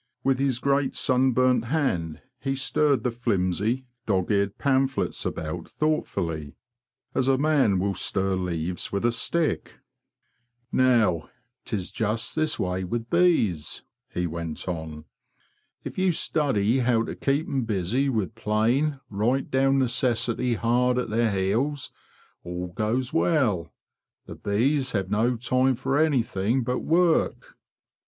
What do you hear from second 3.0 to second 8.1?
the flimsy, dog eared pamphlets about thoughtfully, as a man will